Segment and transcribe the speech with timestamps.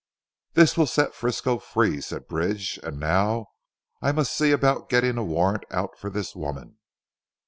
[0.53, 3.49] "This will set Frisco free," said Bridge, "and now
[4.01, 6.79] I must see about getting a warrant out for this woman."